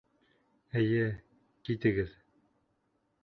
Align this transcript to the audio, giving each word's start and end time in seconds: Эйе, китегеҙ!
Эйе, 0.79 1.03
китегеҙ! 1.69 2.17